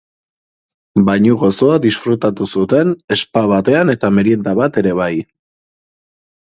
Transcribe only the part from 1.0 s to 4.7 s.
Bainu gozoa disfrutatu zuten spa batean eta merienda